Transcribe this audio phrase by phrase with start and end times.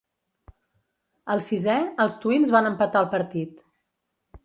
[1.35, 3.65] Al sisè, els Twins van empatar el partit.